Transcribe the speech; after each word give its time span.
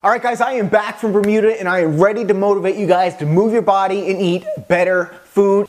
All 0.00 0.12
right, 0.12 0.22
guys, 0.22 0.40
I 0.40 0.52
am 0.52 0.68
back 0.68 1.00
from 1.00 1.10
Bermuda 1.10 1.58
and 1.58 1.68
I 1.68 1.80
am 1.80 2.00
ready 2.00 2.24
to 2.24 2.32
motivate 2.32 2.76
you 2.76 2.86
guys 2.86 3.16
to 3.16 3.26
move 3.26 3.52
your 3.52 3.62
body 3.62 4.08
and 4.08 4.20
eat 4.20 4.46
better 4.68 5.06
food. 5.24 5.66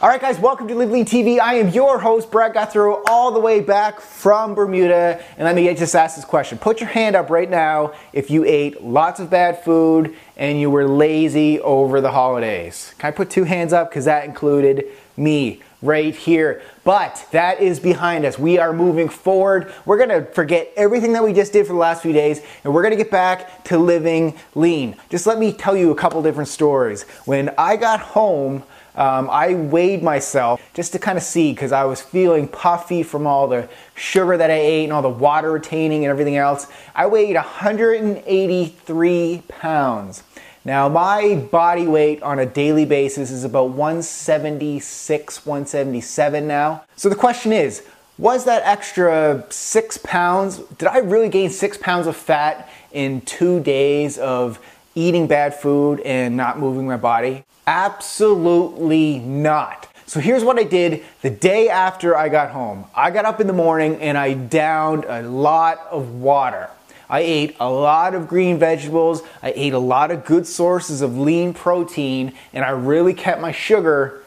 All 0.00 0.08
right, 0.08 0.20
guys, 0.20 0.38
welcome 0.38 0.68
to 0.68 0.74
Live 0.76 0.92
Lean 0.92 1.04
TV. 1.04 1.40
I 1.40 1.54
am 1.54 1.70
your 1.70 1.98
host, 1.98 2.30
Brad 2.30 2.54
Gouthro, 2.54 3.02
all 3.08 3.32
the 3.32 3.40
way 3.40 3.58
back 3.58 4.00
from 4.00 4.54
Bermuda. 4.54 5.20
And 5.36 5.44
let 5.44 5.56
me 5.56 5.74
just 5.74 5.96
ask 5.96 6.14
this 6.14 6.24
question. 6.24 6.58
Put 6.58 6.78
your 6.78 6.90
hand 6.90 7.16
up 7.16 7.28
right 7.28 7.50
now 7.50 7.92
if 8.12 8.30
you 8.30 8.44
ate 8.44 8.84
lots 8.84 9.18
of 9.18 9.30
bad 9.30 9.64
food 9.64 10.14
and 10.36 10.60
you 10.60 10.70
were 10.70 10.86
lazy 10.86 11.58
over 11.58 12.00
the 12.00 12.12
holidays. 12.12 12.94
Can 12.98 13.08
I 13.08 13.10
put 13.10 13.30
two 13.30 13.42
hands 13.42 13.72
up? 13.72 13.90
Because 13.90 14.04
that 14.04 14.24
included 14.26 14.84
me 15.16 15.60
right 15.82 16.14
here. 16.14 16.62
But 16.84 17.26
that 17.32 17.60
is 17.60 17.80
behind 17.80 18.24
us. 18.24 18.38
We 18.38 18.58
are 18.58 18.72
moving 18.72 19.08
forward. 19.08 19.72
We're 19.84 19.98
gonna 19.98 20.24
forget 20.24 20.72
everything 20.76 21.12
that 21.12 21.22
we 21.22 21.32
just 21.32 21.52
did 21.52 21.66
for 21.66 21.72
the 21.72 21.78
last 21.78 22.02
few 22.02 22.12
days 22.12 22.40
and 22.64 22.72
we're 22.72 22.82
gonna 22.82 22.96
get 22.96 23.10
back 23.10 23.64
to 23.64 23.78
living 23.78 24.34
lean. 24.54 24.96
Just 25.10 25.26
let 25.26 25.38
me 25.38 25.52
tell 25.52 25.76
you 25.76 25.90
a 25.90 25.94
couple 25.94 26.22
different 26.22 26.48
stories. 26.48 27.02
When 27.24 27.50
I 27.58 27.76
got 27.76 28.00
home, 28.00 28.62
um, 28.94 29.30
I 29.30 29.54
weighed 29.54 30.02
myself 30.02 30.60
just 30.74 30.92
to 30.92 30.98
kind 30.98 31.16
of 31.16 31.24
see 31.24 31.52
because 31.52 31.72
I 31.72 31.84
was 31.84 32.02
feeling 32.02 32.46
puffy 32.46 33.02
from 33.02 33.26
all 33.26 33.48
the 33.48 33.66
sugar 33.94 34.36
that 34.36 34.50
I 34.50 34.58
ate 34.58 34.84
and 34.84 34.92
all 34.92 35.00
the 35.00 35.08
water 35.08 35.52
retaining 35.52 36.04
and 36.04 36.10
everything 36.10 36.36
else. 36.36 36.66
I 36.94 37.06
weighed 37.06 37.36
183 37.36 39.42
pounds. 39.48 40.24
Now, 40.64 40.88
my 40.88 41.34
body 41.50 41.88
weight 41.88 42.22
on 42.22 42.38
a 42.38 42.46
daily 42.46 42.84
basis 42.84 43.32
is 43.32 43.42
about 43.42 43.70
176, 43.70 45.44
177 45.44 46.46
now. 46.46 46.84
So 46.94 47.08
the 47.08 47.16
question 47.16 47.52
is, 47.52 47.82
was 48.16 48.44
that 48.44 48.62
extra 48.64 49.44
six 49.50 49.98
pounds, 49.98 50.58
did 50.78 50.86
I 50.86 50.98
really 50.98 51.28
gain 51.28 51.50
six 51.50 51.76
pounds 51.76 52.06
of 52.06 52.16
fat 52.16 52.70
in 52.92 53.22
two 53.22 53.58
days 53.58 54.18
of 54.18 54.60
eating 54.94 55.26
bad 55.26 55.52
food 55.52 55.98
and 56.00 56.36
not 56.36 56.60
moving 56.60 56.86
my 56.86 56.96
body? 56.96 57.44
Absolutely 57.66 59.18
not. 59.18 59.88
So 60.06 60.20
here's 60.20 60.44
what 60.44 60.60
I 60.60 60.64
did 60.64 61.02
the 61.22 61.30
day 61.30 61.70
after 61.70 62.16
I 62.16 62.28
got 62.28 62.50
home. 62.50 62.84
I 62.94 63.10
got 63.10 63.24
up 63.24 63.40
in 63.40 63.48
the 63.48 63.52
morning 63.52 63.96
and 63.96 64.16
I 64.16 64.34
downed 64.34 65.06
a 65.06 65.22
lot 65.22 65.80
of 65.90 66.20
water. 66.20 66.70
I 67.08 67.20
ate 67.20 67.56
a 67.60 67.70
lot 67.70 68.14
of 68.14 68.28
green 68.28 68.58
vegetables. 68.58 69.22
I 69.42 69.52
ate 69.54 69.72
a 69.72 69.78
lot 69.78 70.10
of 70.10 70.24
good 70.24 70.46
sources 70.46 71.02
of 71.02 71.18
lean 71.18 71.54
protein, 71.54 72.32
and 72.52 72.64
I 72.64 72.70
really 72.70 73.14
kept 73.14 73.40
my 73.40 73.52
sugar 73.52 74.22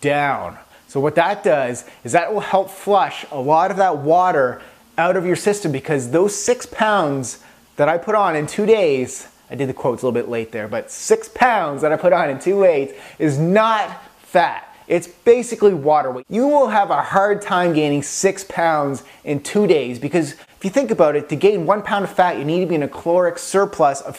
down. 0.00 0.58
So, 0.88 1.00
what 1.00 1.14
that 1.14 1.42
does 1.42 1.84
is 2.04 2.12
that 2.12 2.32
will 2.32 2.40
help 2.40 2.70
flush 2.70 3.24
a 3.30 3.40
lot 3.40 3.70
of 3.70 3.78
that 3.78 3.98
water 3.98 4.60
out 4.98 5.16
of 5.16 5.24
your 5.24 5.36
system 5.36 5.72
because 5.72 6.10
those 6.10 6.34
six 6.34 6.66
pounds 6.66 7.38
that 7.76 7.88
I 7.88 7.98
put 7.98 8.14
on 8.14 8.36
in 8.36 8.46
two 8.46 8.66
days, 8.66 9.28
I 9.50 9.54
did 9.54 9.68
the 9.68 9.74
quotes 9.74 10.02
a 10.02 10.06
little 10.06 10.20
bit 10.20 10.28
late 10.28 10.52
there, 10.52 10.68
but 10.68 10.90
six 10.90 11.28
pounds 11.28 11.82
that 11.82 11.92
I 11.92 11.96
put 11.96 12.12
on 12.12 12.30
in 12.30 12.38
two 12.38 12.62
days 12.62 12.94
is 13.18 13.38
not 13.38 14.02
fat. 14.18 14.68
It's 14.88 15.06
basically 15.06 15.72
water 15.72 16.10
weight. 16.10 16.26
You 16.28 16.46
will 16.46 16.68
have 16.68 16.90
a 16.90 17.02
hard 17.02 17.40
time 17.40 17.72
gaining 17.72 18.02
six 18.02 18.44
pounds 18.44 19.02
in 19.24 19.42
two 19.42 19.66
days 19.66 19.98
because 19.98 20.34
if 20.62 20.66
you 20.66 20.70
think 20.70 20.92
about 20.92 21.16
it, 21.16 21.28
to 21.28 21.34
gain 21.34 21.66
one 21.66 21.82
pound 21.82 22.04
of 22.04 22.12
fat, 22.12 22.38
you 22.38 22.44
need 22.44 22.60
to 22.60 22.66
be 22.66 22.76
in 22.76 22.84
a 22.84 22.88
caloric 22.88 23.36
surplus 23.36 24.00
of 24.00 24.16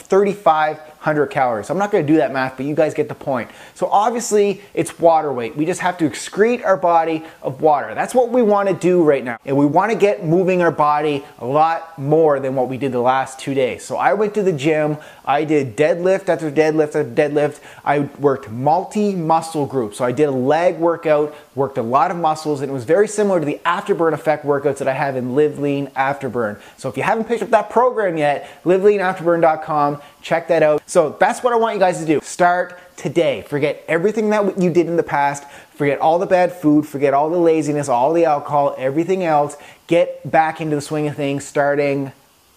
3,500 1.03 1.27
calories. 1.27 1.69
I'm 1.69 1.77
not 1.77 1.91
gonna 1.91 2.05
do 2.05 2.17
that 2.17 2.31
math, 2.31 2.55
but 2.57 2.65
you 2.65 2.75
guys 2.75 2.93
get 2.93 3.09
the 3.09 3.15
point. 3.15 3.49
So 3.75 3.87
obviously, 3.87 4.61
it's 4.73 4.99
water 4.99 5.33
weight. 5.33 5.55
We 5.55 5.65
just 5.65 5.81
have 5.81 5.97
to 5.97 6.09
excrete 6.09 6.63
our 6.63 6.77
body 6.77 7.23
of 7.41 7.61
water. 7.61 7.93
That's 7.93 8.15
what 8.15 8.29
we 8.29 8.41
wanna 8.41 8.73
do 8.73 9.03
right 9.03 9.23
now. 9.23 9.37
And 9.45 9.57
we 9.57 9.65
wanna 9.65 9.95
get 9.95 10.25
moving 10.25 10.61
our 10.61 10.71
body 10.71 11.25
a 11.39 11.45
lot 11.45 11.99
more 11.99 12.39
than 12.39 12.55
what 12.55 12.69
we 12.69 12.77
did 12.77 12.93
the 12.93 13.01
last 13.01 13.39
two 13.39 13.53
days. 13.53 13.83
So 13.83 13.97
I 13.97 14.13
went 14.13 14.33
to 14.35 14.43
the 14.43 14.53
gym, 14.53 14.97
I 15.25 15.43
did 15.43 15.75
deadlift 15.75 16.29
after 16.29 16.49
deadlift 16.49 16.95
after 16.95 17.03
deadlift. 17.05 17.59
I 17.83 17.99
worked 18.19 18.49
multi-muscle 18.49 19.65
groups. 19.65 19.97
So 19.97 20.05
I 20.05 20.11
did 20.11 20.25
a 20.25 20.31
leg 20.31 20.77
workout, 20.77 21.35
worked 21.55 21.77
a 21.77 21.83
lot 21.83 22.11
of 22.11 22.17
muscles, 22.17 22.61
and 22.61 22.69
it 22.69 22.73
was 22.73 22.83
very 22.83 23.07
similar 23.07 23.39
to 23.39 23.45
the 23.45 23.59
afterburn 23.65 24.13
effect 24.13 24.45
workouts 24.45 24.77
that 24.77 24.87
I 24.87 24.93
have 24.93 25.15
in 25.15 25.35
Live 25.35 25.59
Lean 25.59 25.87
Afterburn. 25.87 26.59
So 26.77 26.89
if 26.89 26.97
you 26.97 27.03
haven't 27.03 27.25
picked 27.25 27.43
up 27.43 27.49
that 27.49 27.69
program 27.69 28.17
yet, 28.17 28.49
liveleanafterburn.com, 28.65 30.01
check 30.23 30.47
that 30.47 30.63
out. 30.63 30.81
So 30.89 31.15
that's 31.19 31.43
what 31.43 31.53
I 31.53 31.57
want 31.57 31.75
you 31.75 31.79
guys 31.79 31.99
to 31.99 32.05
do. 32.05 32.19
Start 32.21 32.79
today. 32.95 33.43
Forget 33.43 33.83
everything 33.87 34.29
that 34.31 34.59
you 34.59 34.71
did 34.71 34.87
in 34.87 34.95
the 34.95 35.03
past. 35.03 35.43
Forget 35.75 35.99
all 35.99 36.17
the 36.17 36.25
bad 36.25 36.53
food, 36.53 36.87
forget 36.87 37.13
all 37.13 37.29
the 37.29 37.37
laziness, 37.37 37.89
all 37.89 38.13
the 38.13 38.25
alcohol, 38.25 38.73
everything 38.77 39.23
else. 39.23 39.57
Get 39.87 40.29
back 40.29 40.61
into 40.61 40.75
the 40.75 40.81
swing 40.81 41.07
of 41.07 41.15
things 41.15 41.45
starting 41.45 42.11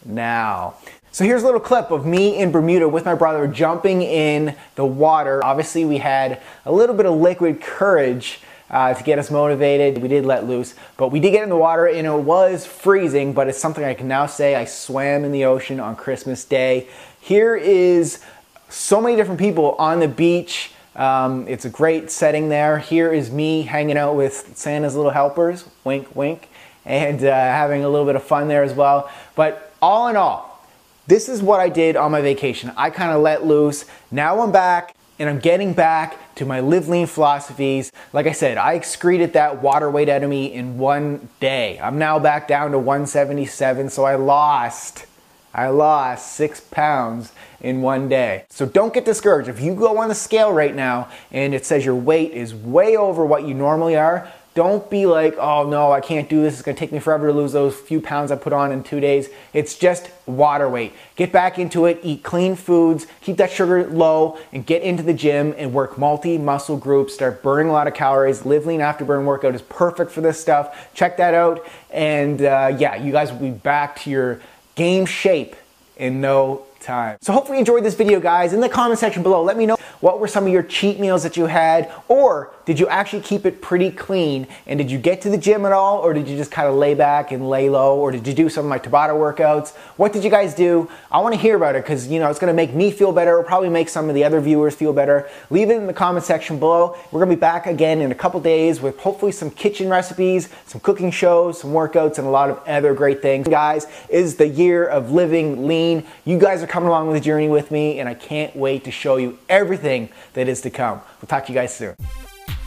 now. 0.05 0.76
So 1.10 1.25
here's 1.25 1.43
a 1.43 1.47
little 1.47 1.60
clip 1.60 1.91
of 1.91 2.05
me 2.05 2.37
in 2.37 2.53
Bermuda 2.53 2.88
with 2.88 3.06
my 3.06 3.15
brother 3.15 3.47
jumping 3.47 4.03
in 4.03 4.55
the 4.75 4.84
water. 4.84 5.43
Obviously, 5.43 5.84
we 5.87 5.97
had 5.97 6.43
a 6.66 6.72
little 6.72 6.94
bit 6.94 7.06
of 7.06 7.15
liquid 7.15 7.62
courage 7.62 8.41
uh, 8.71 8.94
to 8.94 9.03
get 9.03 9.19
us 9.19 9.31
motivated. 9.31 10.03
We 10.03 10.09
did 10.09 10.27
let 10.27 10.47
loose, 10.47 10.75
but 10.97 11.09
we 11.09 11.21
did 11.21 11.31
get 11.31 11.43
in 11.43 11.49
the 11.49 11.56
water 11.56 11.87
and 11.87 12.06
it 12.06 12.12
was 12.12 12.66
freezing, 12.66 13.32
but 13.32 13.49
it's 13.49 13.59
something 13.59 13.84
I 13.84 13.94
can 13.94 14.09
now 14.09 14.27
say 14.27 14.54
I 14.54 14.65
swam 14.65 15.25
in 15.25 15.32
the 15.32 15.44
ocean 15.44 15.81
on 15.81 15.97
Christmas 15.97 16.44
Day. 16.44 16.88
Here 17.21 17.56
is 17.56 18.22
so 18.69 19.00
many 19.00 19.16
different 19.16 19.41
people 19.41 19.76
on 19.78 20.00
the 20.00 20.09
beach. 20.09 20.71
Um, 20.97 21.47
it's 21.47 21.65
a 21.65 21.71
great 21.71 22.10
setting 22.10 22.49
there. 22.49 22.78
Here 22.78 23.12
is 23.12 23.31
me 23.31 23.62
hanging 23.62 23.99
out 23.99 24.16
with 24.16 24.56
Santa's 24.56 24.97
little 24.97 25.10
helpers, 25.10 25.65
wink, 25.84 26.15
wink, 26.16 26.49
and 26.84 27.22
uh, 27.22 27.32
having 27.32 27.84
a 27.84 27.88
little 27.88 28.06
bit 28.06 28.16
of 28.16 28.22
fun 28.22 28.49
there 28.49 28.62
as 28.62 28.72
well. 28.72 29.10
But 29.34 29.72
all 29.82 30.09
in 30.09 30.16
all, 30.16 30.66
this 31.06 31.28
is 31.28 31.43
what 31.43 31.60
I 31.60 31.69
did 31.69 31.97
on 31.97 32.10
my 32.10 32.21
vacation. 32.21 32.72
I 32.76 32.91
kind 32.91 33.12
of 33.12 33.21
let 33.21 33.44
loose. 33.44 33.84
Now 34.10 34.41
I'm 34.41 34.53
back 34.53 34.97
and 35.19 35.28
I'm 35.28 35.38
getting 35.38 35.72
back 35.72 36.16
to 36.37 36.45
my 36.45 36.61
live 36.61 36.89
lean 36.89 37.07
philosophies. 37.07 37.91
Like 38.13 38.27
I 38.27 38.33
said, 38.33 38.57
I 38.57 38.75
excreted 38.75 39.33
that 39.33 39.63
water 39.63 39.91
weight 39.91 40.09
out 40.09 40.23
of 40.23 40.31
me 40.31 40.53
in 40.53 40.79
one 40.79 41.29
day. 41.41 41.79
I'm 41.83 41.99
now 41.99 42.19
back 42.19 42.47
down 42.47 42.71
to 42.71 42.79
177, 42.79 43.91
so 43.91 44.05
I 44.05 44.15
lost, 44.15 45.07
I 45.53 45.69
lost 45.69 46.35
six 46.35 46.61
pounds 46.61 47.33
in 47.61 47.83
one 47.83 48.09
day. 48.09 48.45
So 48.51 48.67
don't 48.67 48.95
get 48.95 49.05
discouraged. 49.05 49.49
If 49.49 49.61
you 49.61 49.75
go 49.75 49.99
on 49.99 50.09
the 50.09 50.15
scale 50.15 50.53
right 50.53 50.75
now 50.75 51.09
and 51.33 51.55
it 51.55 51.67
says 51.67 51.85
your 51.85 51.95
weight 51.95 52.33
is 52.33 52.55
way 52.55 52.97
over 52.97 53.25
what 53.25 53.47
you 53.47 53.55
normally 53.55 53.97
are, 53.97 54.31
don't 54.56 54.89
be 54.89 55.05
like, 55.05 55.37
oh 55.37 55.69
no, 55.69 55.93
I 55.93 56.00
can't 56.00 56.28
do 56.28 56.41
this. 56.41 56.55
It's 56.55 56.62
gonna 56.62 56.77
take 56.77 56.91
me 56.91 56.99
forever 56.99 57.27
to 57.28 57.33
lose 57.33 57.53
those 57.53 57.77
few 57.77 58.00
pounds 58.00 58.33
I 58.33 58.37
put 58.37 58.55
on 58.55 58.72
in 58.72 58.83
two 58.83 58.99
days. 58.99 59.28
It's 59.53 59.77
just 59.78 60.11
water 60.25 60.67
weight. 60.69 60.94
Get 61.15 61.31
back 61.31 61.59
into 61.59 61.84
it, 61.84 62.00
eat 62.03 62.22
clean 62.22 62.56
foods, 62.56 63.06
keep 63.21 63.37
that 63.37 63.50
sugar 63.50 63.87
low, 63.87 64.39
and 64.53 64.65
get 64.65 64.83
into 64.83 65.03
the 65.03 65.12
gym 65.12 65.55
and 65.59 65.75
work 65.75 65.99
multi 65.99 66.39
muscle 66.39 66.78
groups. 66.78 67.12
Start 67.12 67.43
burning 67.43 67.69
a 67.69 67.72
lot 67.72 67.87
of 67.87 67.93
calories. 67.93 68.47
Live 68.47 68.65
Lean 68.65 68.81
Afterburn 68.81 69.27
workout 69.27 69.55
is 69.55 69.61
perfect 69.62 70.11
for 70.11 70.22
this 70.22 70.41
stuff. 70.41 70.88
Check 70.94 71.19
that 71.19 71.34
out. 71.34 71.65
And 71.91 72.41
uh, 72.41 72.75
yeah, 72.78 72.97
you 72.97 73.12
guys 73.12 73.31
will 73.31 73.38
be 73.38 73.50
back 73.50 74.00
to 74.00 74.11
your 74.11 74.41
game 74.75 75.05
shape 75.05 75.55
in 75.99 76.23
no 76.23 76.62
time. 76.81 77.19
So 77.21 77.34
hopefully 77.34 77.59
you 77.59 77.61
enjoyed 77.61 77.84
this 77.84 77.94
video 77.94 78.21
guys. 78.21 78.55
In 78.55 78.61
the 78.61 78.71
comment 78.71 78.99
section 78.99 79.23
below, 79.23 79.43
let 79.43 79.59
me 79.59 79.67
know 79.67 79.77
what 80.00 80.19
were 80.19 80.28
some 80.28 80.47
of 80.47 80.53
your 80.53 80.62
cheat 80.62 80.99
meals 80.99 81.23
that 81.25 81.37
you 81.37 81.44
had 81.44 81.93
or 82.09 82.53
did 82.66 82.78
you 82.78 82.88
actually 82.88 83.22
keep 83.22 83.47
it 83.47 83.62
pretty 83.62 83.91
clean 83.91 84.47
and 84.66 84.78
did 84.78 84.91
you 84.91 84.99
get 84.99 85.22
to 85.22 85.31
the 85.31 85.38
gym 85.38 85.65
at 85.65 85.72
all 85.72 85.99
or 85.99 86.12
did 86.12 86.28
you 86.28 86.37
just 86.37 86.50
kind 86.50 86.69
of 86.69 86.75
lay 86.75 86.94
back 86.94 87.32
and 87.32 87.49
lay 87.49 87.71
low 87.71 87.97
or 87.97 88.10
did 88.10 88.27
you 88.27 88.34
do 88.34 88.49
some 88.49 88.65
of 88.65 88.69
my 88.69 88.78
Tabata 88.78 89.10
workouts? 89.10 89.75
What 89.97 90.12
did 90.12 90.25
you 90.25 90.31
guys 90.31 90.54
do? 90.54 90.91
I 91.10 91.21
want 91.21 91.34
to 91.34 91.41
hear 91.41 91.56
about 91.56 91.76
it 91.76 91.84
because 91.84 92.09
you 92.09 92.19
know 92.19 92.28
it's 92.28 92.41
going 92.41 92.53
to 92.53 92.56
make 92.56 92.75
me 92.75 92.91
feel 92.91 93.12
better. 93.12 93.38
It'll 93.38 93.44
probably 93.44 93.69
make 93.69 93.88
some 93.88 94.09
of 94.09 94.15
the 94.15 94.25
other 94.25 94.41
viewers 94.41 94.75
feel 94.75 94.93
better. 94.93 95.28
Leave 95.49 95.71
it 95.71 95.76
in 95.76 95.87
the 95.87 95.93
comment 95.93 96.25
section 96.25 96.59
below. 96.59 96.97
We're 97.12 97.21
going 97.21 97.31
to 97.31 97.37
be 97.37 97.41
back 97.41 97.66
again 97.66 98.00
in 98.00 98.10
a 98.10 98.15
couple 98.15 98.41
days 98.41 98.81
with 98.81 98.99
hopefully 98.99 99.32
some 99.32 99.50
kitchen 99.50 99.88
recipes, 99.88 100.49
some 100.66 100.81
cooking 100.81 101.10
shows, 101.10 101.60
some 101.60 101.71
workouts 101.71 102.19
and 102.19 102.26
a 102.26 102.31
lot 102.31 102.50
of 102.50 102.58
other 102.67 102.94
great 102.94 103.23
things. 103.23 103.46
Guys, 103.46 103.87
is 104.08 104.37
the 104.37 104.49
year 104.49 104.87
of 104.87 105.12
living 105.12 105.69
lean. 105.69 106.05
You 106.25 106.38
guys 106.38 106.62
are 106.62 106.67
coming 106.67 106.88
along 106.88 107.06
with 107.06 107.17
the 107.17 107.20
journey 107.20 107.49
with 107.49 107.70
me, 107.70 108.00
and 108.00 108.08
I 108.08 108.14
can't 108.14 108.55
wait 108.56 108.85
to 108.85 108.91
show 108.91 109.17
you 109.17 109.38
everything 109.49 110.08
that 110.35 110.49
is 110.49 110.61
to 110.62 110.70
come. 110.70 111.00
We'll 111.20 111.29
talk 111.29 111.46
to 111.46 111.52
you 111.52 111.58
guys 111.58 111.75
soon. 111.75 111.94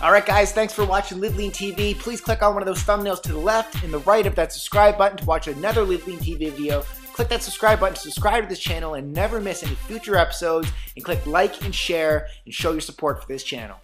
All 0.02 0.14
right, 0.14 0.26
guys, 0.26 0.54
thanks 0.54 0.72
for 0.72 0.86
watching 0.86 1.20
Live 1.20 1.36
Lean 1.36 1.52
TV. 1.52 1.94
Please 1.94 2.22
click 2.22 2.42
on 2.42 2.54
one 2.54 2.64
of 2.64 2.68
those 2.68 2.82
thumbnails 2.82 3.22
to 3.24 3.34
the 3.34 3.38
left 3.38 3.84
and 3.84 3.92
the 3.92 4.00
right 4.00 4.26
of 4.26 4.34
that 4.36 4.54
subscribe 4.54 4.98
button 4.98 5.18
to 5.18 5.26
watch 5.26 5.50
another 5.50 5.84
Live 5.84 6.08
Lean 6.08 6.20
TV 6.20 6.38
video. 6.52 6.84
Click 7.12 7.28
that 7.28 7.44
subscribe 7.44 7.82
button 7.82 7.96
to 7.96 8.02
subscribe 8.02 8.44
to 8.44 8.48
this 8.48 8.60
channel 8.60 8.94
and 8.94 9.12
never 9.12 9.42
miss 9.42 9.62
any 9.62 9.76
future 9.76 10.16
episodes. 10.16 10.72
And 10.96 11.04
click 11.04 11.28
like 11.28 11.66
and 11.66 11.76
share 11.76 12.28
and 12.46 12.54
show 12.54 12.72
your 12.72 12.80
support 12.80 13.22
for 13.22 13.28
this 13.28 13.44
channel. 13.44 13.76